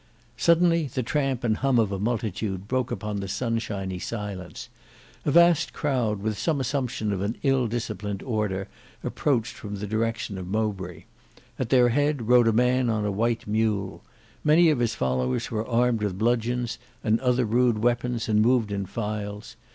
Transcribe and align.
Suddenly 0.35 0.87
the 0.87 1.03
tramp 1.03 1.43
and 1.43 1.57
hum 1.57 1.77
of 1.77 1.91
a 1.91 1.99
multitude 1.99 2.67
broke 2.67 2.89
upon 2.89 3.17
the 3.19 3.27
sunshiny 3.27 3.99
silence. 3.99 4.67
A 5.25 5.29
vast 5.29 5.73
crowd 5.73 6.23
with 6.23 6.39
some 6.39 6.59
assumption 6.59 7.13
of 7.13 7.21
an 7.21 7.37
ill 7.43 7.67
disciplined 7.67 8.23
order 8.23 8.67
approached 9.03 9.53
from 9.53 9.75
the 9.75 9.85
direction 9.85 10.39
of 10.39 10.47
Mowbray. 10.47 11.03
At 11.59 11.69
their 11.69 11.89
head 11.89 12.23
rode 12.27 12.47
a 12.47 12.51
man 12.51 12.89
on 12.89 13.05
a 13.05 13.11
white 13.11 13.45
mule. 13.45 14.01
Many 14.43 14.71
of 14.71 14.79
his 14.79 14.95
followers 14.95 15.51
were 15.51 15.67
armed 15.67 16.01
with 16.01 16.17
bludgeons 16.17 16.79
and 17.03 17.19
other 17.19 17.45
rude 17.45 17.77
weapons, 17.77 18.27
and 18.27 18.41
moved 18.41 18.71
in 18.71 18.87
files. 18.87 19.55